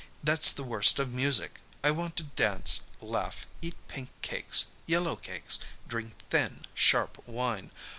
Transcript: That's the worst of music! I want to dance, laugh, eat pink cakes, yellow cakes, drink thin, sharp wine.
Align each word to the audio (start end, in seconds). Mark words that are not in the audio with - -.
That's 0.23 0.51
the 0.51 0.63
worst 0.63 0.97
of 0.97 1.13
music! 1.13 1.61
I 1.83 1.91
want 1.91 2.15
to 2.15 2.23
dance, 2.23 2.85
laugh, 3.01 3.45
eat 3.61 3.75
pink 3.87 4.09
cakes, 4.23 4.65
yellow 4.87 5.15
cakes, 5.15 5.59
drink 5.87 6.15
thin, 6.31 6.61
sharp 6.73 7.23
wine. 7.27 7.69